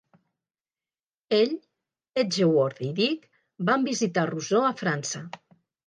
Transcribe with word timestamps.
Ell, 1.41 1.53
Edgeworth 2.23 2.83
i 2.91 2.91
Dick 3.03 3.31
van 3.71 3.89
visitar 3.93 4.29
Rousseau 4.35 4.71
a 4.75 4.77
França. 4.85 5.29